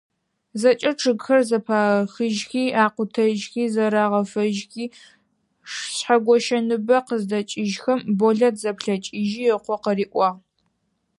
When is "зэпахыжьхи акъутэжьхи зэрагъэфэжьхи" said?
1.49-4.85